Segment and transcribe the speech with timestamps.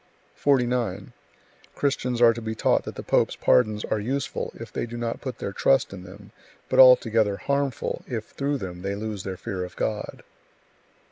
[0.33, 1.13] 49.
[1.75, 5.21] Christians are to be taught that the pope's pardons are useful, if they do not
[5.21, 6.31] put their trust in them;
[6.69, 10.23] but altogether harmful, if through them they lose their fear of God.